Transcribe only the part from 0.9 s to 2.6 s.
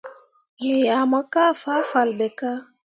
mo kah fahfalle ɓe kah.